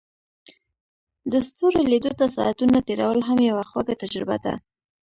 [1.31, 4.53] د ستورو لیدو ته ساعتونه تیرول هم یوه خوږه تجربه ده.